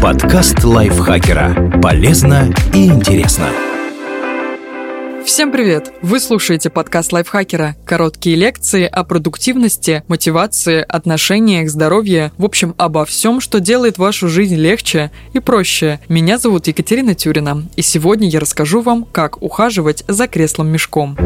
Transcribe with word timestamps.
Подкаст 0.00 0.62
лайфхакера. 0.62 1.80
Полезно 1.82 2.52
и 2.72 2.86
интересно. 2.86 3.48
Всем 5.24 5.52
привет! 5.52 5.92
Вы 6.00 6.20
слушаете 6.20 6.70
подкаст 6.70 7.12
лайфхакера. 7.12 7.76
Короткие 7.84 8.36
лекции 8.36 8.84
о 8.86 9.04
продуктивности, 9.04 10.02
мотивации, 10.08 10.84
отношениях, 10.88 11.68
здоровье, 11.68 12.32
в 12.38 12.44
общем, 12.44 12.74
обо 12.78 13.04
всем, 13.04 13.40
что 13.40 13.60
делает 13.60 13.98
вашу 13.98 14.28
жизнь 14.28 14.56
легче 14.56 15.10
и 15.34 15.40
проще. 15.40 16.00
Меня 16.08 16.38
зовут 16.38 16.66
Екатерина 16.66 17.14
Тюрина, 17.14 17.64
и 17.76 17.82
сегодня 17.82 18.28
я 18.28 18.40
расскажу 18.40 18.80
вам, 18.80 19.04
как 19.04 19.42
ухаживать 19.42 20.02
за 20.08 20.28
креслом-мешком. 20.28 21.16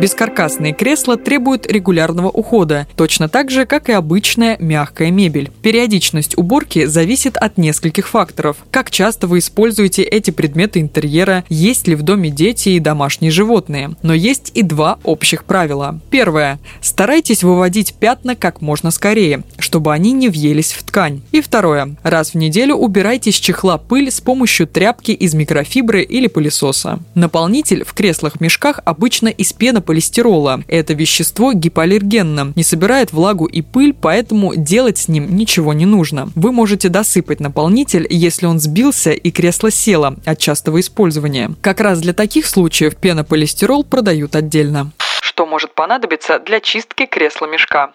Бескаркасные 0.00 0.74
кресла 0.74 1.16
требуют 1.16 1.66
регулярного 1.66 2.28
ухода, 2.28 2.86
точно 2.96 3.30
так 3.30 3.50
же, 3.50 3.64
как 3.64 3.88
и 3.88 3.92
обычная 3.92 4.58
мягкая 4.58 5.10
мебель. 5.10 5.50
Периодичность 5.62 6.36
уборки 6.36 6.84
зависит 6.84 7.38
от 7.38 7.56
нескольких 7.56 8.06
факторов. 8.06 8.58
Как 8.70 8.90
часто 8.90 9.26
вы 9.26 9.38
используете 9.38 10.02
эти 10.02 10.30
предметы 10.30 10.80
интерьера, 10.80 11.44
есть 11.48 11.88
ли 11.88 11.94
в 11.94 12.02
доме 12.02 12.28
дети 12.28 12.70
и 12.70 12.78
домашние 12.78 13.30
животные. 13.30 13.96
Но 14.02 14.12
есть 14.12 14.50
и 14.52 14.62
два 14.62 14.98
общих 15.02 15.44
правила. 15.44 15.98
Первое. 16.10 16.58
Старайтесь 16.82 17.42
выводить 17.42 17.94
пятна 17.94 18.36
как 18.36 18.60
можно 18.60 18.90
скорее, 18.90 19.44
чтобы 19.58 19.94
они 19.94 20.12
не 20.12 20.28
въелись 20.28 20.74
в 20.74 20.82
ткань. 20.82 21.22
И 21.32 21.40
второе. 21.40 21.96
Раз 22.02 22.32
в 22.32 22.34
неделю 22.34 22.74
убирайте 22.74 23.32
с 23.32 23.36
чехла 23.36 23.78
пыль 23.78 24.10
с 24.10 24.20
помощью 24.20 24.66
тряпки 24.66 25.12
из 25.12 25.32
микрофибры 25.32 26.02
или 26.02 26.26
пылесоса. 26.26 26.98
Наполнитель 27.14 27.82
в 27.84 27.94
креслах-мешках 27.94 28.80
обычно 28.84 29.28
из 29.28 29.54
пены 29.54 29.80
полистирола. 29.86 30.62
Это 30.68 30.92
вещество 30.92 31.52
гипоаллергенно, 31.52 32.52
не 32.54 32.62
собирает 32.62 33.12
влагу 33.12 33.46
и 33.46 33.62
пыль, 33.62 33.94
поэтому 33.94 34.54
делать 34.54 34.98
с 34.98 35.08
ним 35.08 35.34
ничего 35.34 35.72
не 35.72 35.86
нужно. 35.86 36.28
Вы 36.34 36.52
можете 36.52 36.90
досыпать 36.90 37.40
наполнитель, 37.40 38.06
если 38.10 38.44
он 38.44 38.58
сбился 38.58 39.12
и 39.12 39.30
кресло 39.30 39.70
село 39.70 40.16
от 40.26 40.38
частого 40.38 40.80
использования. 40.80 41.52
Как 41.62 41.80
раз 41.80 42.00
для 42.00 42.12
таких 42.12 42.46
случаев 42.46 42.96
пенополистирол 42.96 43.84
продают 43.84 44.36
отдельно. 44.36 44.90
Что 45.22 45.46
может 45.46 45.74
понадобиться 45.74 46.38
для 46.38 46.60
чистки 46.60 47.06
кресла-мешка? 47.06 47.92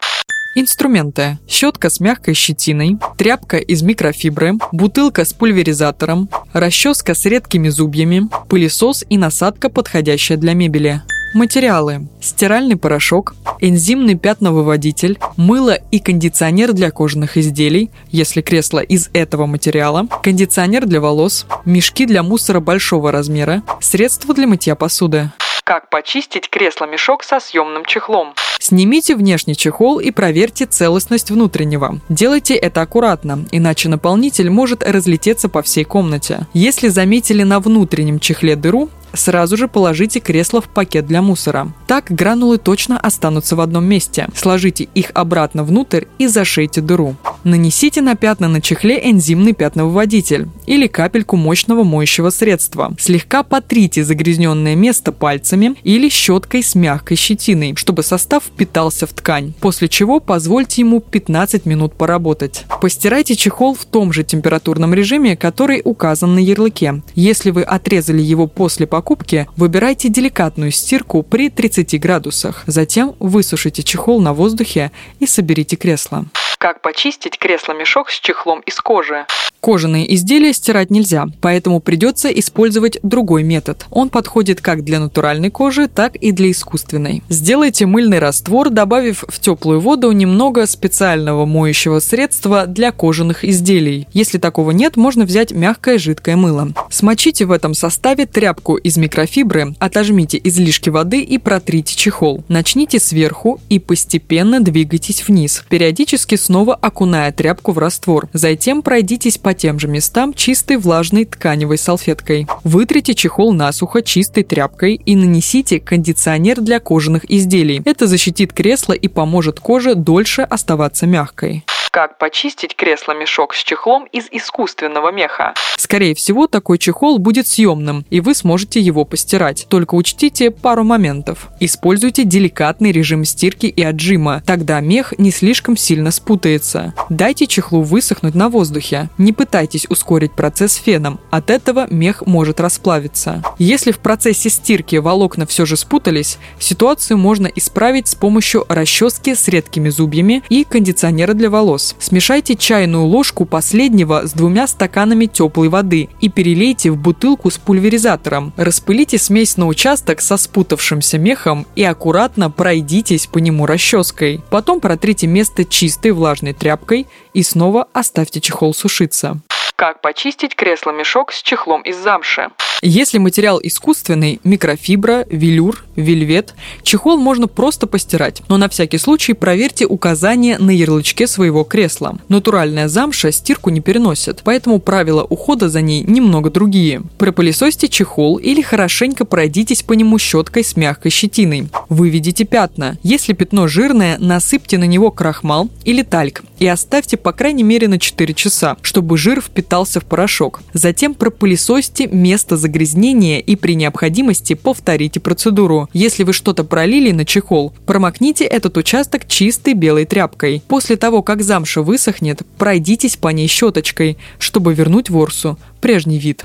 Инструменты. 0.54 1.38
Щетка 1.48 1.90
с 1.90 2.02
мягкой 2.02 2.34
щетиной, 2.34 2.98
тряпка 3.18 3.58
из 3.58 3.82
микрофибры, 3.84 4.56
бутылка 4.74 5.24
с 5.24 5.32
пульверизатором, 5.32 6.30
расческа 6.52 7.14
с 7.14 7.26
редкими 7.26 7.70
зубьями, 7.70 8.24
пылесос 8.50 9.06
и 9.08 9.18
насадка, 9.18 9.70
подходящая 9.70 10.38
для 10.38 10.54
мебели. 10.54 11.02
Материалы. 11.34 12.10
Стиральный 12.20 12.76
порошок, 12.76 13.36
энзимный 13.62 14.16
пятновыводитель, 14.16 15.18
мыло 15.38 15.76
и 15.76 16.00
кондиционер 16.00 16.74
для 16.74 16.92
кожаных 16.92 17.38
изделий, 17.38 17.90
если 18.10 18.42
кресло 18.42 18.80
из 18.80 19.10
этого 19.14 19.46
материала, 19.46 20.08
кондиционер 20.24 20.86
для 20.86 21.00
волос, 21.00 21.46
мешки 21.64 22.06
для 22.06 22.22
мусора 22.22 22.60
большого 22.60 23.14
размера, 23.14 23.64
средства 23.80 24.34
для 24.34 24.46
мытья 24.46 24.76
посуды. 24.76 25.32
Как 25.64 25.90
почистить 25.90 26.50
кресло-мешок 26.50 27.24
со 27.24 27.40
съемным 27.40 27.86
чехлом? 27.86 28.34
Снимите 28.60 29.16
внешний 29.16 29.56
чехол 29.56 30.00
и 30.00 30.12
проверьте 30.12 30.66
целостность 30.66 31.32
внутреннего. 31.32 32.00
Делайте 32.10 32.56
это 32.56 32.82
аккуратно, 32.82 33.46
иначе 33.52 33.88
наполнитель 33.88 34.50
может 34.50 34.84
разлететься 34.84 35.50
по 35.50 35.62
всей 35.62 35.86
комнате. 35.86 36.46
Если 36.54 36.90
заметили 36.90 37.44
на 37.44 37.60
внутреннем 37.60 38.20
чехле 38.20 38.56
дыру, 38.56 38.90
сразу 39.14 39.58
же 39.58 39.68
положите 39.68 40.20
кресло 40.20 40.62
в 40.62 40.70
пакет 40.70 41.06
для 41.06 41.22
мусора. 41.22 41.72
Так 41.88 42.06
гранулы 42.10 42.58
точно 42.58 43.00
останутся 43.00 43.56
в 43.56 43.62
одном 43.62 43.86
месте. 43.86 44.28
Сложите 44.36 44.86
их 44.96 45.12
обратно 45.14 45.64
внутрь 45.64 46.06
и 46.18 46.28
зашейте 46.28 46.82
дыру. 46.82 47.16
Нанесите 47.44 48.02
на 48.02 48.16
пятна 48.16 48.48
на 48.48 48.62
чехле 48.62 49.00
энзимный 49.10 49.54
пятновыводитель 49.54 50.48
или 50.68 50.88
капельку 50.88 51.38
мощного 51.38 51.84
моющего 51.84 52.30
средства. 52.30 52.94
Слегка 53.00 53.42
потрите 53.42 54.04
загрязненное 54.04 54.76
место 54.76 55.12
пальцами 55.12 55.76
или 55.84 56.08
щеткой 56.08 56.62
с 56.64 56.76
мягкой 56.76 57.18
щетиной, 57.18 57.76
чтобы 57.76 58.04
состав 58.04 58.44
впитался 58.44 59.08
в 59.08 59.14
ткань, 59.14 59.54
после 59.60 59.88
чего 59.88 60.20
позвольте 60.20 60.82
ему 60.82 61.00
15 61.00 61.66
минут 61.66 61.96
поработать. 61.96 62.66
Постирайте 62.80 63.36
чехол 63.36 63.74
в 63.74 63.86
том 63.86 64.14
же 64.14 64.24
температурном 64.24 64.94
режиме, 64.94 65.36
который 65.36 65.82
указан 65.84 66.36
на 66.36 66.40
ярлыке. 66.40 67.02
Если 67.16 67.50
вы 67.50 67.64
отрезали 67.64 68.22
его 68.22 68.48
после 68.48 68.86
покупки, 68.86 69.48
выбирайте 69.58 70.10
деликатную 70.10 70.72
стирку 70.72 71.24
при 71.24 71.50
30 71.50 72.00
градусах. 72.00 72.64
Затем 72.68 73.16
высушите 73.20 73.82
чехол 73.82 74.22
на 74.22 74.34
воздухе 74.34 74.92
и 75.20 75.26
соберите 75.26 75.76
кресло. 75.76 76.26
Как 76.62 76.80
почистить 76.80 77.40
кресло-мешок 77.40 78.12
с 78.12 78.20
чехлом 78.20 78.60
из 78.60 78.80
кожи? 78.80 79.26
Кожаные 79.62 80.12
изделия 80.16 80.54
стирать 80.54 80.90
нельзя, 80.90 81.28
поэтому 81.40 81.80
придется 81.80 82.30
использовать 82.30 82.98
другой 83.04 83.44
метод. 83.44 83.86
Он 83.92 84.10
подходит 84.10 84.60
как 84.60 84.84
для 84.84 85.00
натуральной 85.00 85.52
кожи, 85.52 85.88
так 85.88 86.16
и 86.16 86.32
для 86.32 86.50
искусственной. 86.50 87.22
Сделайте 87.30 87.86
мыльный 87.86 88.18
раствор, 88.18 88.72
добавив 88.72 89.24
в 89.28 89.40
теплую 89.40 89.80
воду 89.80 90.12
немного 90.12 90.66
специального 90.66 91.46
моющего 91.46 92.00
средства 92.00 92.66
для 92.66 92.92
кожаных 92.92 93.46
изделий. 93.46 94.08
Если 94.14 94.40
такого 94.40 94.72
нет, 94.72 94.98
можно 94.98 95.26
взять 95.26 95.52
мягкое 95.52 96.00
жидкое 96.00 96.36
мыло. 96.36 96.70
Смочите 96.90 97.46
в 97.46 97.52
этом 97.52 97.76
составе 97.76 98.26
тряпку 98.26 98.78
из 98.78 98.98
микрофибры, 98.98 99.76
отожмите 99.78 100.42
излишки 100.44 100.90
воды 100.90 101.22
и 101.22 101.38
протрите 101.38 101.96
чехол. 101.96 102.44
Начните 102.48 103.00
сверху 103.00 103.60
и 103.70 103.78
постепенно 103.78 104.60
двигайтесь 104.60 105.28
вниз, 105.28 105.64
периодически 105.70 106.34
снова 106.52 106.76
окуная 106.76 107.32
тряпку 107.32 107.72
в 107.72 107.78
раствор. 107.78 108.28
Затем 108.34 108.82
пройдитесь 108.82 109.38
по 109.38 109.54
тем 109.54 109.80
же 109.80 109.88
местам 109.88 110.34
чистой 110.34 110.76
влажной 110.76 111.24
тканевой 111.24 111.78
салфеткой. 111.78 112.46
Вытрите 112.66 113.14
чехол 113.14 113.54
насухо 113.54 114.02
чистой 114.02 114.44
тряпкой 114.44 114.96
и 114.96 115.16
нанесите 115.16 115.80
кондиционер 115.80 116.60
для 116.60 116.82
кожаных 116.82 117.24
изделий. 117.32 117.82
Это 117.86 118.06
защитит 118.06 118.52
кресло 118.52 118.92
и 118.92 119.08
поможет 119.08 119.62
коже 119.62 119.96
дольше 119.96 120.42
оставаться 120.42 121.08
мягкой. 121.08 121.64
Как 121.92 122.18
почистить 122.18 122.78
кресло-мешок 122.78 123.54
с 123.54 123.62
чехлом 123.66 124.06
из 124.14 124.30
искусственного 124.32 125.12
меха? 125.12 125.54
Скорее 125.76 126.16
всего, 126.16 126.48
такой 126.48 126.78
чехол 126.78 127.20
будет 127.20 127.48
съемным, 127.48 128.06
и 128.10 128.22
вы 128.22 128.34
сможете 128.34 128.80
его 128.80 129.04
постирать. 129.04 129.66
Только 129.68 129.96
учтите 129.96 130.52
пару 130.52 130.86
моментов. 130.86 131.50
Используйте 131.60 132.24
деликатный 132.24 132.94
режим 132.94 133.26
стирки 133.26 133.66
и 133.66 133.84
отжима, 133.84 134.42
тогда 134.46 134.80
мех 134.80 135.14
не 135.18 135.32
слишком 135.32 135.76
сильно 135.76 136.12
спутается. 136.12 136.94
Дайте 137.10 137.46
чехлу 137.46 137.82
высохнуть 137.82 138.36
на 138.36 138.48
воздухе. 138.48 139.10
Не 139.18 139.34
пытайтесь 139.34 139.86
ускорить 139.90 140.32
процесс 140.32 140.76
феном, 140.76 141.20
от 141.30 141.50
этого 141.50 141.88
мех 141.90 142.26
может 142.26 142.62
расплавиться. 142.62 143.44
Если 143.58 143.92
в 143.92 144.00
процессе 144.00 144.50
стирки 144.50 144.96
волокна 144.96 145.46
все 145.46 145.66
же 145.66 145.76
спутались, 145.76 146.38
ситуацию 146.58 147.18
можно 147.18 147.48
исправить 147.48 148.08
с 148.08 148.16
помощью 148.16 148.66
расчески 148.70 149.36
с 149.36 149.50
редкими 149.50 149.90
зубьями 149.90 150.42
и 150.48 150.64
кондиционера 150.64 151.34
для 151.34 151.50
волос 151.50 151.81
вопрос. 151.82 151.96
Смешайте 152.00 152.56
чайную 152.56 153.06
ложку 153.06 153.46
последнего 153.46 154.28
с 154.28 154.34
двумя 154.34 154.68
стаканами 154.68 155.26
теплой 155.26 155.70
воды 155.70 156.10
и 156.20 156.30
перелейте 156.30 156.92
в 156.92 156.98
бутылку 156.98 157.50
с 157.50 157.58
пульверизатором. 157.58 158.54
Распылите 158.58 159.18
смесь 159.18 159.58
на 159.58 159.68
участок 159.68 160.22
со 160.22 160.38
спутавшимся 160.38 161.18
мехом 161.18 161.66
и 161.76 161.84
аккуратно 161.84 162.50
пройдитесь 162.50 163.28
по 163.28 163.40
нему 163.40 163.66
расческой. 163.66 164.42
Потом 164.50 164.80
протрите 164.80 165.28
место 165.28 165.66
чистой 165.66 166.12
влажной 166.12 166.54
тряпкой 166.54 167.08
и 167.34 167.44
снова 167.44 167.88
оставьте 167.94 168.42
чехол 168.42 168.74
сушиться. 168.74 169.42
Как 169.82 170.00
почистить 170.00 170.56
кресло-мешок 170.56 171.32
с 171.32 171.42
чехлом 171.42 171.82
из 171.82 171.98
замши? 171.98 172.52
Если 172.84 173.18
материал 173.18 173.60
искусственный, 173.64 174.40
микрофибра, 174.44 175.26
велюр, 175.28 175.86
вельвет, 175.96 176.54
чехол 176.84 177.18
можно 177.18 177.48
просто 177.48 177.88
постирать, 177.88 178.44
но 178.48 178.58
на 178.58 178.70
всякий 178.70 179.00
случай 179.00 179.34
проверьте 179.34 179.88
указания 179.88 180.60
на 180.60 180.70
ярлычке 180.70 181.26
своего 181.26 181.64
кресла. 181.64 182.20
Натуральная 182.30 182.88
замша 182.88 183.32
стирку 183.32 183.72
не 183.72 183.82
переносит, 183.82 184.42
поэтому 184.44 184.80
правила 184.80 185.24
ухода 185.24 185.68
за 185.68 185.82
ней 185.82 186.04
немного 186.04 186.52
другие. 186.52 187.02
Пропылесосьте 187.18 187.88
чехол 187.88 188.38
или 188.38 188.62
хорошенько 188.62 189.26
пройдитесь 189.26 189.82
по 189.82 189.94
нему 189.94 190.20
щеткой 190.20 190.64
с 190.64 190.76
мягкой 190.76 191.10
щетиной. 191.10 191.70
Выведите 191.90 192.46
пятна. 192.46 193.00
Если 193.02 193.34
пятно 193.34 193.68
жирное, 193.68 194.20
насыпьте 194.20 194.78
на 194.78 194.86
него 194.86 195.10
крахмал 195.10 195.70
или 195.86 196.04
тальк 196.04 196.44
и 196.62 196.68
оставьте 196.68 197.18
по 197.18 197.34
крайней 197.34 197.64
мере 197.64 197.88
на 197.88 197.98
4 197.98 198.36
часа, 198.36 198.78
чтобы 198.84 199.18
жир 199.18 199.42
впитался 199.42 200.00
в 200.00 200.06
порошок. 200.06 200.62
Затем 200.74 201.16
пропылесосьте 201.16 202.06
место 202.06 202.56
загрязнения 202.56 203.40
и 203.40 203.56
при 203.56 203.74
необходимости 203.74 204.54
повторите 204.54 205.20
процедуру. 205.20 205.90
Если 205.92 206.24
вы 206.24 206.34
что-то 206.34 206.64
пролили 206.64 207.12
на 207.12 207.26
чехол, 207.26 207.74
промокните 207.88 208.46
этот 208.46 208.78
участок 208.78 209.28
чистой 209.28 209.74
белой 209.74 210.06
тряпкой. 210.06 210.62
После 210.68 210.98
того, 210.98 211.24
как 211.24 211.42
замша 211.42 211.82
высохнет, 211.82 212.44
пройдитесь 212.60 213.18
по 213.18 213.30
ней 213.30 213.48
щеточкой, 213.48 214.18
чтобы 214.38 214.76
вернуть 214.76 215.10
ворсу 215.10 215.58
прежний 215.82 216.20
вид. 216.20 216.44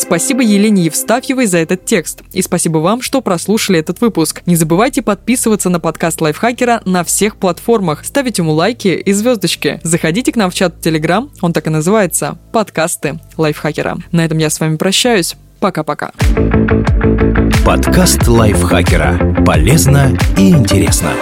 Спасибо 0.00 0.42
Елене 0.42 0.84
Евстафьевой 0.84 1.44
за 1.44 1.58
этот 1.58 1.84
текст. 1.84 2.22
И 2.32 2.40
спасибо 2.40 2.78
вам, 2.78 3.02
что 3.02 3.20
прослушали 3.20 3.78
этот 3.78 4.00
выпуск. 4.00 4.40
Не 4.46 4.56
забывайте 4.56 5.02
подписываться 5.02 5.68
на 5.68 5.78
подкаст 5.78 6.22
Лайфхакера 6.22 6.80
на 6.86 7.04
всех 7.04 7.36
платформах, 7.36 8.06
ставить 8.06 8.38
ему 8.38 8.52
лайки 8.52 8.88
и 8.88 9.12
звездочки. 9.12 9.78
Заходите 9.82 10.32
к 10.32 10.36
нам 10.36 10.50
в 10.50 10.54
чат 10.54 10.76
в 10.76 10.80
Телеграм, 10.80 11.30
он 11.42 11.52
так 11.52 11.66
и 11.66 11.70
называется– 11.70 12.38
подкасты 12.52 13.20
Лайфхакера. 13.36 13.98
На 14.10 14.24
этом 14.24 14.38
я 14.38 14.48
с 14.48 14.58
вами 14.58 14.76
прощаюсь. 14.76 15.36
Пока-пока. 15.60 16.12
Подкаст 17.66 18.26
Лайфхакера. 18.26 19.44
Полезно 19.44 20.16
и 20.38 20.48
интересно. 20.48 21.12